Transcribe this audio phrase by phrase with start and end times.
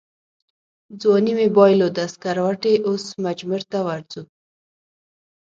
[1.01, 4.21] ځواني مې بایلوده سکروټې اوس مجمرته ورځو